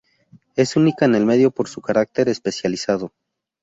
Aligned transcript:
Es 0.55 0.77
única 0.77 1.05
en 1.05 1.13
el 1.13 1.27
medio 1.27 1.51
por 1.51 1.69
su 1.69 1.79
carácter 1.79 2.27
especializado. 2.27 3.11